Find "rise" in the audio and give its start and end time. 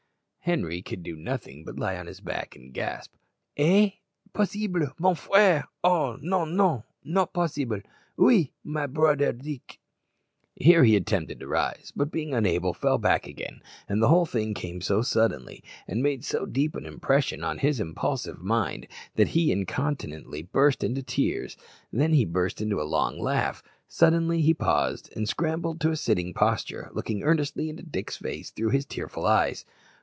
11.47-11.93